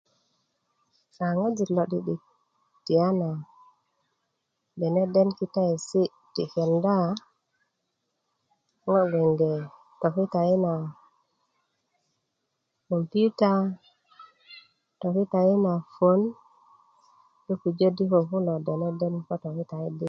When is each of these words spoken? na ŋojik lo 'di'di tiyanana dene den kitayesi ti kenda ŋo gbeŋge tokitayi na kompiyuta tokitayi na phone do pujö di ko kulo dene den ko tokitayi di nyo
na 1.17 1.27
ŋojik 1.39 1.69
lo 1.77 1.83
'di'di 1.87 2.15
tiyanana 2.85 3.29
dene 4.79 5.03
den 5.13 5.29
kitayesi 5.37 6.01
ti 6.33 6.43
kenda 6.53 6.97
ŋo 8.89 8.99
gbeŋge 9.09 9.53
tokitayi 10.01 10.55
na 10.65 10.73
kompiyuta 12.87 13.51
tokitayi 14.99 15.53
na 15.65 15.73
phone 15.93 16.25
do 17.45 17.53
pujö 17.61 17.87
di 17.97 18.03
ko 18.11 18.17
kulo 18.29 18.53
dene 18.65 18.89
den 18.99 19.13
ko 19.27 19.33
tokitayi 19.43 19.89
di 19.91 19.95
nyo 19.95 19.99